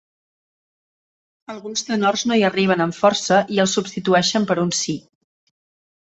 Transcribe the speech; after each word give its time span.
Alguns 1.53 1.83
tenors 1.89 2.23
no 2.31 2.37
hi 2.39 2.45
arriben 2.49 2.81
amb 2.85 2.97
força 2.99 3.37
i 3.57 3.61
el 3.65 3.69
substitueixen 3.73 4.47
per 4.53 4.57
un 4.63 4.73
si. 4.79 4.97